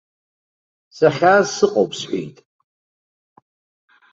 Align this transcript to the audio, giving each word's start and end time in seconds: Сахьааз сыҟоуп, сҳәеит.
Сахьааз 0.95 1.47
сыҟоуп, 1.57 1.91
сҳәеит. 1.99 2.37